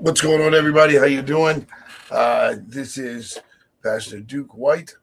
[0.00, 0.96] What's going on, everybody?
[0.96, 1.66] How you doing?
[2.10, 3.38] Uh, this is
[3.84, 4.94] Pastor Duke White,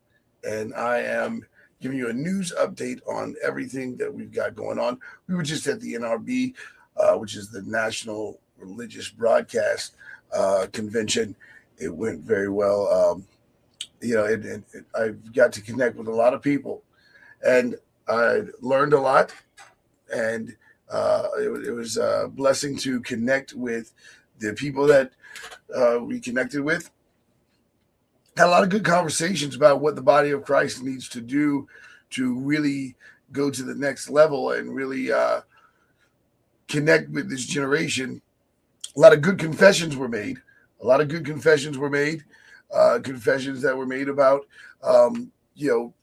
[0.44, 1.46] and I am
[1.80, 5.00] giving you a news update on everything that we've got going on.
[5.28, 6.56] We were just at the NRB,
[6.98, 9.94] uh, which is the National Religious Broadcast
[10.34, 11.36] uh, Convention.
[11.78, 12.88] It went very well.
[12.88, 13.28] Um,
[14.02, 16.82] you know, it, it, it, I've got to connect with a lot of people,
[17.46, 17.76] and
[18.08, 19.32] I learned a lot,
[20.12, 20.56] and
[20.90, 23.94] uh, it, it was a blessing to connect with
[24.40, 25.12] the people that
[25.76, 26.90] uh, we connected with
[28.38, 31.68] had a lot of good conversations about what the body of Christ needs to do
[32.12, 32.96] to really
[33.32, 35.42] go to the next level and really uh,
[36.68, 38.22] connect with this generation.
[38.96, 40.38] A lot of good confessions were made.
[40.82, 42.24] A lot of good confessions were made.
[42.74, 44.46] Uh, confessions that were made about,
[44.84, 45.94] um, you know,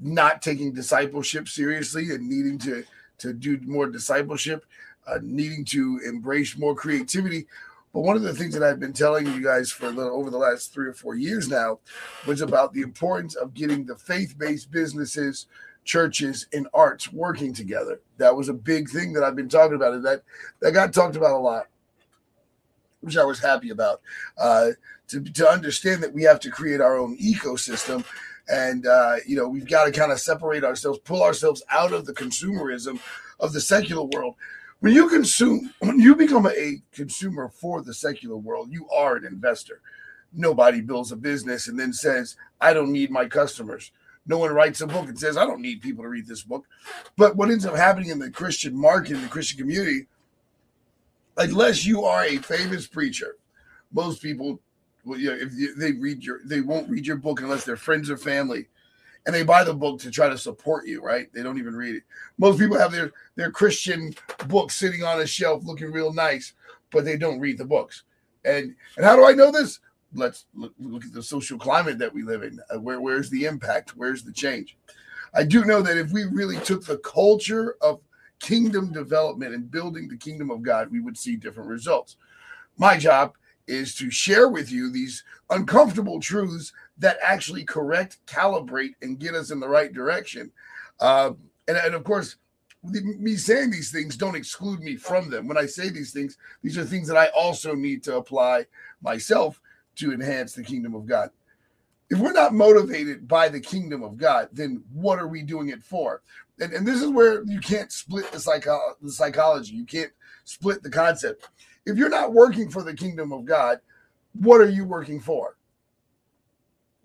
[0.00, 2.84] not taking discipleship seriously and needing to
[3.16, 4.66] to do more discipleship
[5.06, 7.46] uh, needing to embrace more creativity.
[7.92, 10.72] But one of the things that I've been telling you guys for over the last
[10.72, 11.78] three or four years now
[12.26, 15.46] was about the importance of getting the faith based businesses,
[15.84, 18.00] churches, and arts working together.
[18.18, 20.22] That was a big thing that I've been talking about, and that,
[20.60, 21.68] that got talked about a lot,
[23.00, 24.00] which I was happy about.
[24.36, 24.70] Uh,
[25.08, 28.04] to, to understand that we have to create our own ecosystem
[28.48, 32.06] and uh, you know we've got to kind of separate ourselves pull ourselves out of
[32.06, 32.98] the consumerism
[33.40, 34.34] of the secular world
[34.84, 39.24] when you consume, when you become a consumer for the secular world, you are an
[39.24, 39.80] investor.
[40.30, 43.92] Nobody builds a business and then says, I don't need my customers.
[44.26, 46.66] No one writes a book and says, I don't need people to read this book.
[47.16, 50.06] But what ends up happening in the Christian market, in the Christian community,
[51.38, 53.36] unless you are a famous preacher,
[53.90, 54.60] most people,
[55.02, 58.10] well, you know, if they read your, they won't read your book unless they're friends
[58.10, 58.66] or family
[59.26, 61.32] and they buy the book to try to support you, right?
[61.32, 62.02] They don't even read it.
[62.38, 64.14] Most people have their their Christian
[64.48, 66.52] books sitting on a shelf looking real nice,
[66.90, 68.04] but they don't read the books.
[68.44, 69.80] And and how do I know this?
[70.12, 72.60] Let's look, look at the social climate that we live in.
[72.70, 73.96] Uh, where where's the impact?
[73.96, 74.76] Where's the change?
[75.34, 78.00] I do know that if we really took the culture of
[78.40, 82.16] kingdom development and building the kingdom of God, we would see different results.
[82.76, 83.34] My job
[83.66, 89.50] is to share with you these uncomfortable truths that actually correct, calibrate, and get us
[89.50, 90.50] in the right direction.
[91.00, 91.32] Uh,
[91.66, 92.36] and, and of course,
[92.82, 95.48] me saying these things don't exclude me from them.
[95.48, 98.66] When I say these things, these are things that I also need to apply
[99.02, 99.60] myself
[99.96, 101.30] to enhance the kingdom of God.
[102.10, 105.82] If we're not motivated by the kingdom of God, then what are we doing it
[105.82, 106.22] for?
[106.60, 109.74] And, and this is where you can't split the, psycho- the psychology.
[109.74, 110.12] You can't
[110.44, 111.48] split the concept.
[111.86, 113.80] If you're not working for the kingdom of God,
[114.32, 115.56] what are you working for?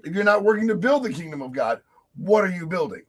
[0.03, 1.81] If you're not working to build the kingdom of God,
[2.15, 3.03] what are you building?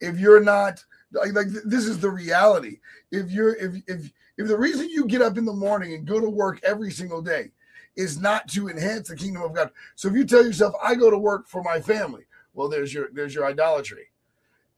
[0.00, 0.82] If you're not
[1.12, 2.78] like, this is the reality.
[3.10, 6.20] If you're if if if the reason you get up in the morning and go
[6.20, 7.50] to work every single day
[7.96, 9.70] is not to enhance the kingdom of God.
[9.96, 12.24] So if you tell yourself, I go to work for my family,
[12.54, 14.09] well, there's your there's your idolatry.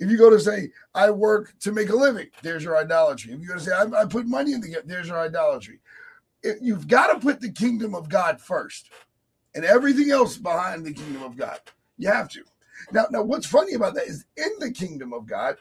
[0.03, 3.35] If you go to say, I work to make a living, there's your idolatry.
[3.35, 5.79] If you go to say, I, I put money in the there's your idolatry.
[6.43, 8.91] If you've got to put the kingdom of God first
[9.55, 11.61] and everything else behind the kingdom of God.
[11.99, 12.43] You have to.
[12.91, 15.57] Now, now what's funny about that is in the kingdom of God,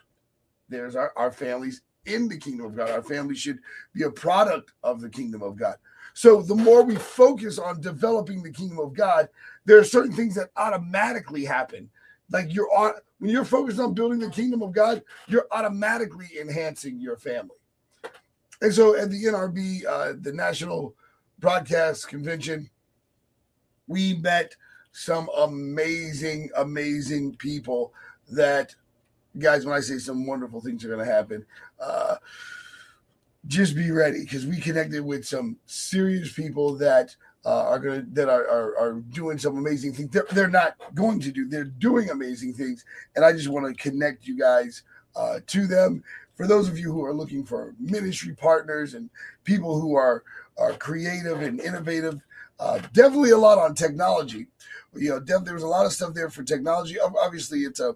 [0.70, 2.90] there's our, our families in the kingdom of God.
[2.90, 3.60] Our family should
[3.94, 5.76] be a product of the kingdom of God.
[6.16, 9.30] So the more we focus on developing the kingdom of God,
[9.66, 11.92] there are certain things that automatically happen.
[12.32, 17.00] Like you're on when you're focused on building the kingdom of God, you're automatically enhancing
[17.00, 17.58] your family.
[18.62, 20.96] And so at the NRB, uh, the National
[21.40, 22.70] Broadcast Convention,
[23.88, 24.56] we met
[24.92, 27.94] some amazing, amazing people
[28.32, 28.76] that,
[29.38, 31.46] guys, when I say some wonderful things are going to happen,
[31.80, 32.16] uh,
[33.48, 37.16] just be ready because we connected with some serious people that
[37.46, 40.12] uh, are going that are, are, are doing some amazing things.
[40.12, 41.48] They're, they're not going to do.
[41.48, 42.86] They're doing amazing things,
[43.16, 44.84] and I just want to connect you guys
[45.16, 46.04] uh, to them.
[46.36, 49.10] For those of you who are looking for ministry partners and
[49.44, 50.24] people who are
[50.58, 52.22] are creative and innovative,
[52.60, 54.48] uh, definitely a lot on technology.
[54.94, 56.98] You know, def- there was a lot of stuff there for technology.
[57.00, 57.96] Obviously, it's a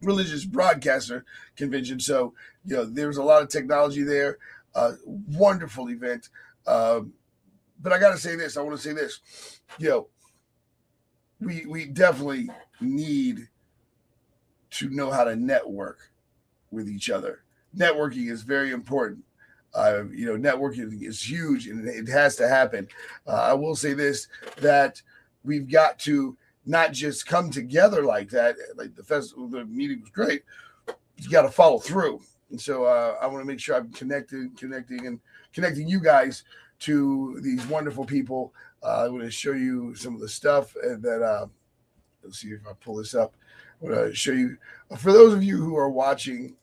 [0.00, 1.24] religious broadcaster
[1.56, 2.34] convention, so
[2.64, 4.38] you know there's a lot of technology there.
[4.74, 6.28] Uh, wonderful event.
[6.66, 7.12] Um,
[7.82, 8.56] but I got to say this.
[8.56, 9.60] I want to say this.
[9.78, 10.08] Yo,
[11.40, 12.48] we we definitely
[12.80, 13.48] need
[14.70, 15.98] to know how to network
[16.70, 17.42] with each other.
[17.76, 19.24] Networking is very important.
[19.74, 22.86] Uh, you know, networking is huge and it has to happen.
[23.26, 25.00] Uh, I will say this that
[25.44, 26.36] we've got to
[26.66, 28.56] not just come together like that.
[28.76, 30.42] Like the festival, the meeting was great.
[31.16, 32.20] You got to follow through.
[32.50, 35.20] And so uh, I want to make sure I'm connected, connecting, and
[35.54, 36.44] connecting you guys
[36.82, 38.54] to these wonderful people.
[38.82, 41.22] Uh, I'm going to show you some of the stuff that.
[41.22, 41.46] Uh,
[42.22, 43.34] let's see if I pull this up.
[43.80, 44.56] I'm going to show you.
[44.96, 46.56] For those of you who are watching,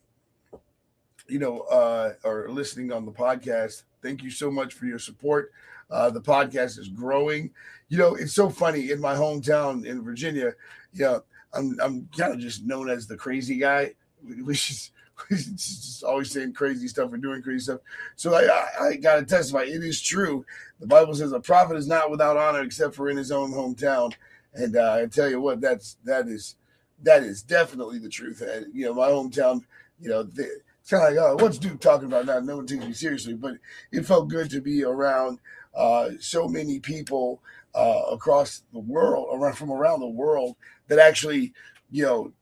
[1.28, 5.52] you know, uh, or listening on the podcast, thank you so much for your support.
[5.90, 7.52] Uh, the podcast is growing.
[7.90, 10.54] You know, it's so funny in my hometown in Virginia.
[10.94, 11.24] You know,
[11.54, 13.94] I'm I'm kind of just known as the crazy guy,
[14.24, 14.92] which is
[15.30, 17.82] just always saying crazy stuff and doing crazy stuff.
[18.16, 19.64] So I, I, I got to testify.
[19.64, 20.46] It is true.
[20.80, 24.14] The Bible says a prophet is not without honor except for in his own hometown.
[24.54, 26.56] And uh, I tell you what, that's that is
[27.04, 28.42] that is definitely the truth.
[28.42, 29.62] And you know, my hometown,
[30.00, 32.40] you know, it's kind of like, oh, what's Duke talking about now?
[32.40, 33.56] No one takes me seriously, but
[33.92, 35.40] it felt good to be around
[35.76, 37.42] uh, so many people
[37.76, 40.56] uh, across the world, around from around the world,
[40.88, 41.54] that actually,
[41.92, 42.34] you know,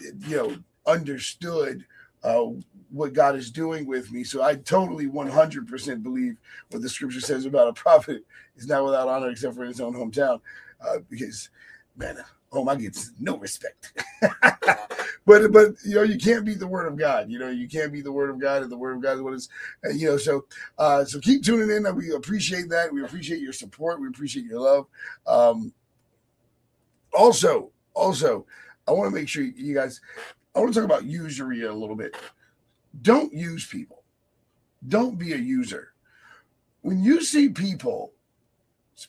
[0.00, 0.56] you know,
[0.86, 1.84] understood
[2.24, 2.46] uh,
[2.90, 4.24] what God is doing with me.
[4.24, 6.36] So I totally 100% believe
[6.70, 8.24] what the scripture says about a prophet
[8.56, 10.40] is not without honor except for his own hometown.
[10.80, 11.50] Uh, because,
[11.96, 12.16] man,
[12.54, 13.92] home I get no respect.
[15.26, 17.30] but but you know you can't beat the word of God.
[17.30, 19.22] You know you can't beat the word of God, and the word of God is
[19.22, 19.48] what is.
[19.84, 20.46] Uh, you know so
[20.78, 21.94] uh, so keep tuning in.
[21.96, 22.92] We appreciate that.
[22.92, 24.00] We appreciate your support.
[24.00, 24.86] We appreciate your love.
[25.26, 25.72] Um,
[27.12, 28.46] also, also,
[28.88, 30.00] I want to make sure you guys
[30.54, 32.16] I want to talk about usury a little bit.
[33.02, 34.04] Don't use people.
[34.86, 35.92] Don't be a user.
[36.82, 38.12] When you see people,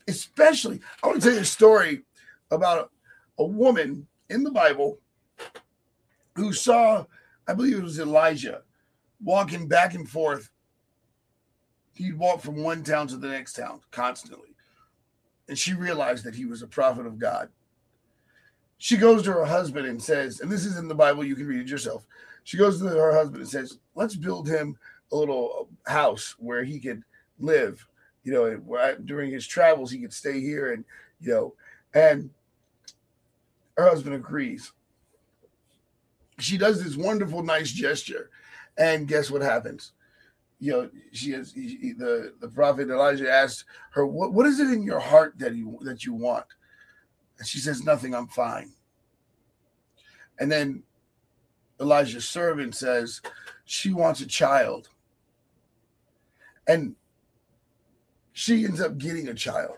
[0.07, 2.03] especially, I want to tell you a story
[2.49, 2.89] about
[3.37, 4.99] a, a woman in the Bible
[6.35, 7.05] who saw,
[7.47, 8.63] I believe it was Elijah,
[9.23, 10.49] walking back and forth.
[11.93, 14.55] He'd walk from one town to the next town constantly.
[15.47, 17.49] And she realized that he was a prophet of God
[18.77, 21.47] she goes to her husband and says, and this is in the Bible, you can
[21.47, 22.05] read it yourself.
[22.43, 24.77] She goes to her husband and says, Let's build him
[25.11, 27.03] a little house where he could
[27.39, 27.85] live.
[28.23, 30.83] You know, during his travels, he could stay here and,
[31.19, 31.53] you know,
[31.93, 32.29] and
[33.77, 34.71] her husband agrees.
[36.39, 38.29] She does this wonderful, nice gesture.
[38.77, 39.93] And guess what happens?
[40.59, 44.69] You know, she is he, the the prophet Elijah asked her, "What what is it
[44.69, 46.45] in your heart that you that you want?"
[47.37, 48.71] And she says, Nothing, I'm fine.
[50.39, 50.83] And then
[51.79, 53.21] Elijah's servant says,
[53.65, 54.89] She wants a child.
[56.67, 56.95] And
[58.33, 59.77] she ends up getting a child,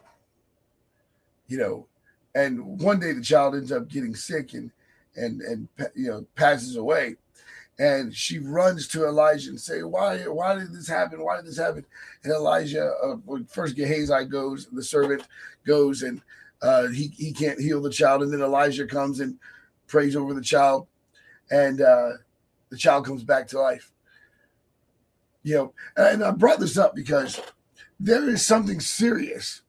[1.48, 1.88] you know.
[2.33, 4.71] And one day the child ends up getting sick and
[5.15, 7.18] and and you know passes away
[7.80, 10.19] and she runs to Elijah and say, "Why?
[10.24, 11.24] Why did this happen?
[11.24, 11.86] Why did this happen?"
[12.24, 13.18] And Elijah, uh,
[13.48, 15.24] first Gehazi goes, the servant
[15.65, 16.21] goes and
[16.62, 19.38] uh, he he can't heal the child, and then Elijah comes and
[19.88, 20.88] prays over the child,
[21.51, 22.12] and uh,
[22.69, 23.92] the child comes back to life.
[25.44, 27.39] You know, and I brought this up because
[28.00, 29.62] there is something serious,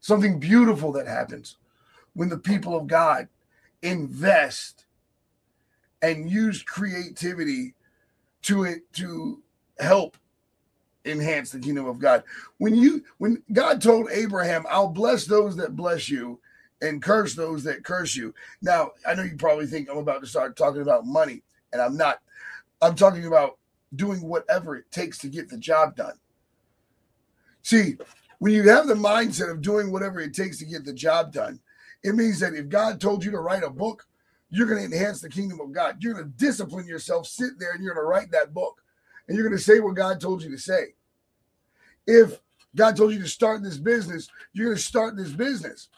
[0.00, 1.56] something beautiful that happens
[2.14, 3.28] when the people of God
[3.82, 4.84] invest
[6.02, 7.74] and use creativity
[8.42, 9.42] to it to
[9.78, 10.16] help
[11.04, 12.22] enhance the kingdom of God.
[12.58, 16.40] When you when God told Abraham, "I'll bless those that bless you
[16.82, 20.26] and curse those that curse you." Now, I know you probably think I'm about to
[20.26, 21.42] start talking about money,
[21.72, 22.20] and I'm not.
[22.82, 23.58] I'm talking about
[23.96, 26.18] doing whatever it takes to get the job done.
[27.62, 27.96] See,
[28.38, 31.60] when you have the mindset of doing whatever it takes to get the job done,
[32.02, 34.06] it means that if God told you to write a book,
[34.48, 36.02] you're going to enhance the kingdom of God.
[36.02, 38.82] You're going to discipline yourself, sit there, and you're going to write that book
[39.30, 40.86] and you're going to say what God told you to say.
[42.04, 42.40] If
[42.74, 45.88] God told you to start this business, you're going to start this business.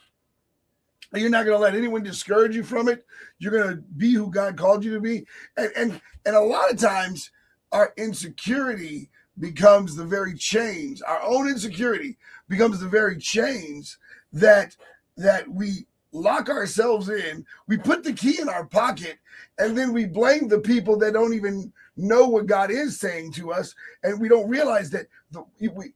[1.10, 3.06] And you're not going to let anyone discourage you from it.
[3.38, 5.26] You're going to be who God called you to be.
[5.56, 7.30] And, and, and a lot of times,
[7.72, 9.08] our insecurity
[9.38, 11.00] becomes the very chains.
[11.00, 12.18] Our own insecurity
[12.50, 13.96] becomes the very chains
[14.34, 14.76] that
[15.16, 17.44] that we lock ourselves in.
[17.66, 19.18] We put the key in our pocket,
[19.58, 23.52] and then we blame the people that don't even know what God is saying to
[23.52, 25.94] us, and we don't realize that the, we,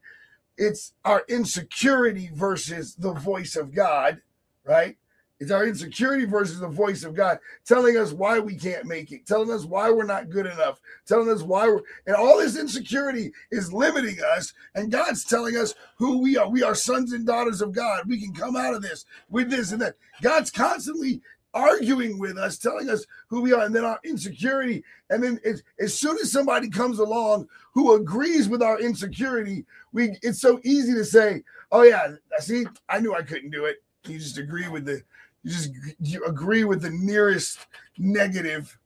[0.56, 4.20] it's our insecurity versus the voice of God,
[4.64, 4.96] right?
[5.38, 9.26] It's our insecurity versus the voice of God telling us why we can't make it,
[9.26, 13.33] telling us why we're not good enough, telling us why we're, and all this insecurity
[13.50, 14.55] is limiting us.
[14.75, 16.49] And God's telling us who we are.
[16.49, 18.09] We are sons and daughters of God.
[18.09, 19.97] We can come out of this with this and that.
[20.23, 21.21] God's constantly
[21.52, 24.85] arguing with us, telling us who we are, and then our insecurity.
[25.11, 25.40] And then
[25.78, 30.95] as soon as somebody comes along who agrees with our insecurity, we it's so easy
[30.95, 34.85] to say, "Oh yeah, see, I knew I couldn't do it." You just agree with
[34.85, 35.02] the,
[35.46, 38.76] you just you agree with the nearest negative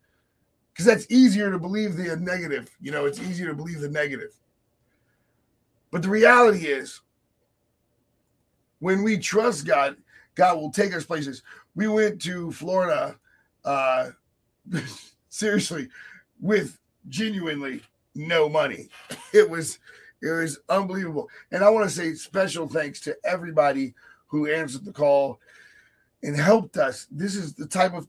[0.71, 2.71] because that's easier to believe the negative.
[2.83, 4.35] You know, it's easier to believe the negative.
[5.91, 7.01] But the reality is,
[8.81, 9.97] when we trust God,
[10.35, 11.43] God will take us places.
[11.75, 13.17] We went to Florida,
[13.65, 14.11] uh,
[15.31, 15.89] seriously,
[16.43, 17.81] with genuinely
[18.15, 18.91] no money.
[19.33, 19.79] It was
[20.21, 21.31] it was unbelievable.
[21.53, 23.95] And I want to say special thanks to everybody
[24.27, 25.41] who answered the call
[26.23, 27.07] and helped us.
[27.11, 28.09] This is the type of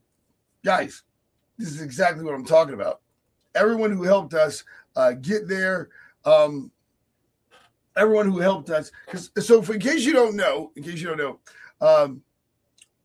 [0.64, 1.02] guys.
[1.58, 3.00] This is exactly what I'm talking about.
[3.54, 4.64] Everyone who helped us
[4.96, 5.90] uh, get there.
[6.24, 6.70] Um,
[7.96, 8.90] everyone who helped us.
[9.06, 11.38] Because so, for, in case you don't know, in case you don't know,
[11.80, 12.22] um,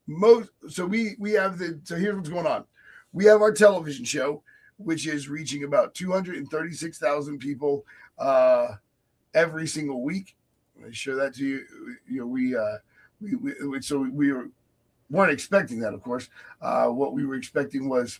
[0.08, 2.64] most so we we have the so here's what's going on.
[3.14, 4.44] We have our television show,
[4.78, 7.86] which is reaching about 236,000 people
[8.20, 8.76] uh,
[9.34, 10.36] every single week.
[10.86, 11.66] I show that to you.
[12.08, 12.78] You know, we uh,
[13.20, 14.50] we, we so we were
[15.10, 16.30] weren't expecting that, of course.
[16.62, 18.20] Uh, what we were expecting was,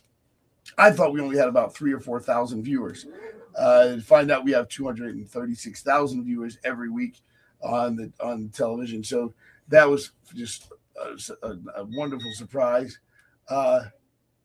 [0.76, 3.06] I thought we only had about three or four thousand viewers.
[3.56, 7.20] Uh, find out we have two hundred and thirty-six thousand viewers every week
[7.62, 9.02] on the on television.
[9.02, 9.34] So
[9.68, 12.98] that was just a, a, a wonderful surprise
[13.48, 13.84] uh,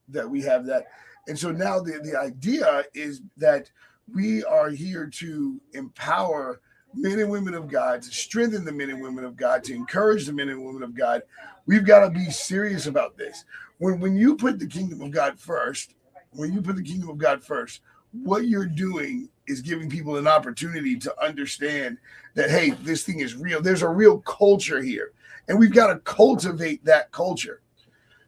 [0.10, 0.88] that we have that.
[1.28, 3.70] And so now the, the idea is that
[4.14, 6.60] we are here to empower
[6.94, 10.26] men and women of God, to strengthen the men and women of God, to encourage
[10.26, 11.24] the men and women of God.
[11.66, 13.46] We've got to be serious about this.
[13.80, 15.96] When when you put the kingdom of God first,
[16.32, 17.82] when you put the kingdom of God first,
[18.12, 21.98] what you're doing is giving people an opportunity to understand
[22.36, 23.62] that hey, this thing is real.
[23.62, 25.12] There's a real culture here,
[25.48, 27.62] and we've got to cultivate that culture.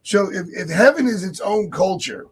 [0.02, 2.28] So if, if heaven is its own culture,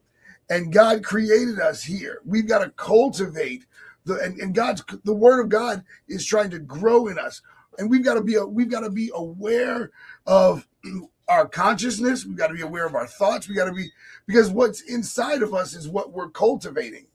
[0.51, 3.65] and God created us here, we've got to cultivate
[4.05, 7.43] the and, and God's the word of God is trying to grow in us.
[7.79, 9.91] And we've got to be uh, we've got to be aware
[10.27, 10.67] of
[11.29, 12.25] our consciousness.
[12.25, 13.49] We've got to be aware of our thoughts.
[13.49, 13.89] We got to be
[14.27, 17.07] because what's inside of us is what we're cultivating.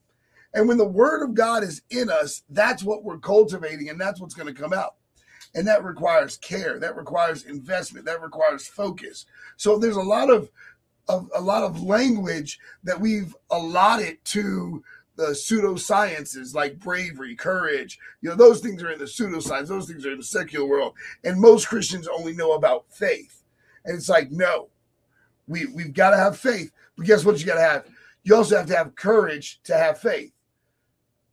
[0.53, 4.19] And when the word of God is in us, that's what we're cultivating and that's
[4.19, 4.95] what's going to come out.
[5.55, 9.25] And that requires care, that requires investment, that requires focus.
[9.57, 10.49] So there's a lot of,
[11.07, 14.83] of a lot of language that we've allotted to
[15.19, 17.99] the pseudosciences like bravery, courage.
[18.21, 20.93] You know, those things are in the pseudoscience, those things are in the secular world.
[21.25, 23.43] And most Christians only know about faith.
[23.83, 24.69] And it's like, no,
[25.45, 26.71] we, we've got to have faith.
[26.95, 27.85] But guess what you got to have?
[28.23, 30.31] You also have to have courage to have faith.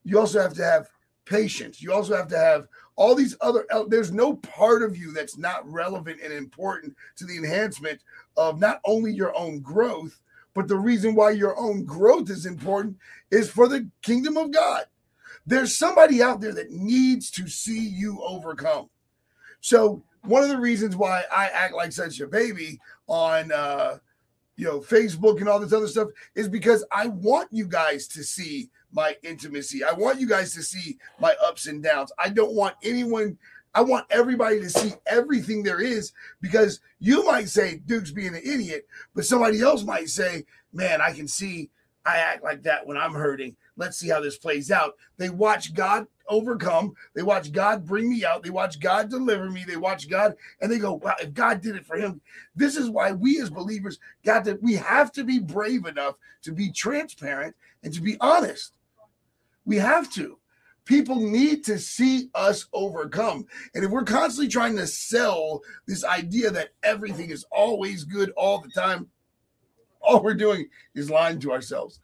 [0.02, 0.88] You also have to have
[1.24, 1.80] patience.
[1.80, 2.66] You also have to have
[2.96, 7.36] all these other, there's no part of you that's not relevant and important to the
[7.36, 8.00] enhancement
[8.36, 10.20] of not only your own growth,
[10.56, 12.96] but the reason why your own growth is important
[13.30, 14.86] is for the kingdom of God.
[15.46, 18.88] There's somebody out there that needs to see you overcome.
[19.60, 23.98] So one of the reasons why I act like such a baby on uh,
[24.56, 28.24] you know Facebook and all this other stuff is because I want you guys to
[28.24, 29.84] see my intimacy.
[29.84, 32.12] I want you guys to see my ups and downs.
[32.18, 33.36] I don't want anyone
[33.76, 38.40] I want everybody to see everything there is because you might say Duke's being an
[38.42, 41.68] idiot, but somebody else might say, man, I can see
[42.06, 43.54] I act like that when I'm hurting.
[43.76, 44.94] Let's see how this plays out.
[45.18, 46.94] They watch God overcome.
[47.14, 48.42] They watch God bring me out.
[48.42, 49.64] They watch God deliver me.
[49.66, 52.22] They watch God and they go, wow, if God did it for him,
[52.54, 56.52] this is why we as believers got that we have to be brave enough to
[56.52, 58.72] be transparent and to be honest.
[59.66, 60.38] We have to.
[60.86, 63.46] People need to see us overcome.
[63.74, 68.60] And if we're constantly trying to sell this idea that everything is always good all
[68.60, 69.08] the time,
[70.00, 72.00] all we're doing is lying to ourselves.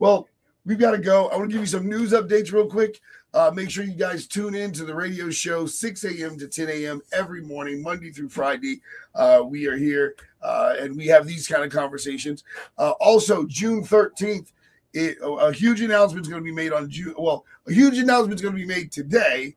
[0.00, 0.28] Well,
[0.64, 1.28] we've got to go.
[1.28, 3.00] I want to give you some news updates real quick.
[3.32, 6.38] Uh, make sure you guys tune in to the radio show 6 a.m.
[6.38, 7.02] to 10 a.m.
[7.12, 8.80] every morning, Monday through Friday.
[9.14, 12.44] Uh, we are here uh, and we have these kind of conversations.
[12.78, 14.52] Uh, also, June 13th,
[14.96, 17.14] it, a huge announcement is going to be made on June.
[17.18, 19.54] Well, a huge announcement is going to be made today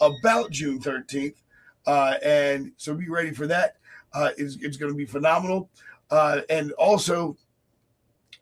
[0.00, 1.34] about June 13th.
[1.86, 3.76] Uh, and so be ready for that.
[4.14, 5.68] Uh, it's, it's going to be phenomenal.
[6.10, 7.36] Uh, and also,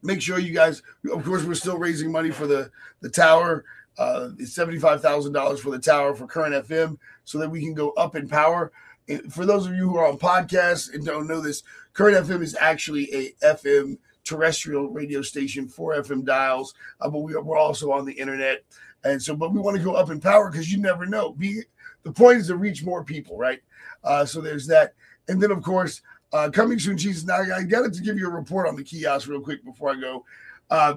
[0.05, 3.65] make sure you guys, of course, we're still raising money for the, the tower.
[3.99, 8.15] Uh, it's $75,000 for the tower for current FM so that we can go up
[8.15, 8.71] in power.
[9.09, 12.43] And for those of you who are on podcasts and don't know this, current FM
[12.43, 17.56] is actually a FM terrestrial radio station, four FM dials, uh, but we are, we're
[17.56, 18.64] also on the internet.
[19.04, 21.33] And so, but we want to go up in power because you never know.
[21.33, 21.62] Be,
[22.02, 23.61] the point is to reach more people, right?
[24.04, 24.95] Uh, so there's that.
[25.28, 26.02] And then, of course,
[26.33, 27.25] uh, coming soon, Jesus.
[27.25, 30.00] Now, I got to give you a report on the kiosk real quick before I
[30.00, 30.25] go.
[30.71, 30.95] Uh,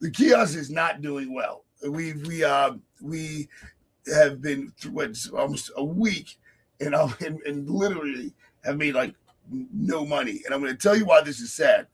[0.00, 1.64] the kiosk is not doing well.
[1.86, 3.48] We we uh, we
[4.14, 6.38] have been what, almost a week,
[6.80, 8.32] and, and, and literally
[8.64, 9.14] have made like
[9.50, 10.42] no money.
[10.44, 11.86] And I'm going to tell you why this is sad.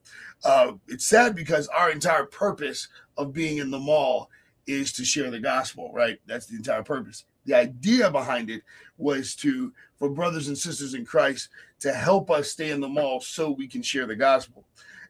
[0.45, 4.31] Uh, it's sad because our entire purpose of being in the mall
[4.67, 6.19] is to share the gospel, right?
[6.27, 7.25] That's the entire purpose.
[7.45, 8.63] The idea behind it
[8.99, 11.49] was to for brothers and sisters in Christ
[11.81, 14.65] to help us stay in the mall so we can share the gospel.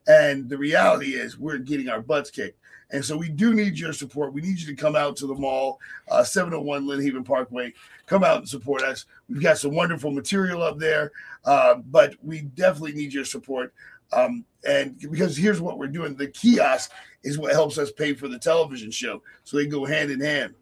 [0.08, 2.58] And the reality is we're getting our butts kicked.
[2.90, 4.32] And so we do need your support.
[4.32, 7.72] We need you to come out to the mall, uh, 701 Lynnhaven Parkway.
[8.06, 9.06] Come out and support us.
[9.28, 11.10] We've got some wonderful material up there,
[11.44, 13.74] uh, but we definitely need your support.
[14.12, 16.92] Um, and because here's what we're doing the kiosk
[17.24, 19.20] is what helps us pay for the television show.
[19.42, 20.54] So they go hand in hand.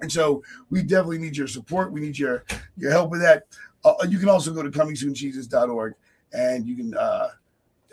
[0.00, 1.90] And so we definitely need your support.
[1.90, 2.44] We need your
[2.76, 3.46] your help with that.
[3.84, 5.94] Uh, you can also go to comingsoonjesus.org
[6.32, 7.30] and you can uh,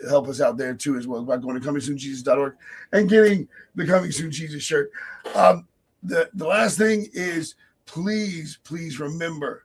[0.08, 2.54] help us out there too as well by going to comingsoonjesus.org
[2.92, 4.90] and getting the Coming Soon Jesus shirt.
[5.34, 5.66] Um,
[6.02, 7.54] the, the last thing is
[7.86, 9.64] please, please remember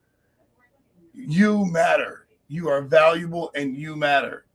[1.13, 2.27] you matter.
[2.47, 4.45] You are valuable and you matter.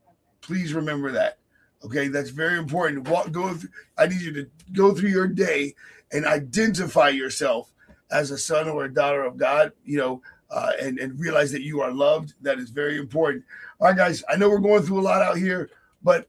[0.40, 1.38] Please remember that.
[1.84, 3.08] Okay, that's very important.
[3.08, 3.52] Walk, go.
[3.54, 5.74] Through, I need you to go through your day
[6.12, 7.72] and identify yourself
[8.10, 9.72] as a son or a daughter of God.
[9.84, 12.34] You know, uh, and and realize that you are loved.
[12.42, 13.44] That is very important.
[13.80, 14.22] All right, guys.
[14.28, 15.70] I know we're going through a lot out here,
[16.02, 16.28] but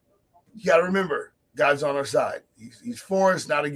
[0.56, 2.42] you got to remember, God's on our side.
[2.58, 3.74] He's, he's for us, not against.